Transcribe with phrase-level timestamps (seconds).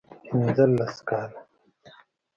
[0.29, 1.37] پنځه لس کاله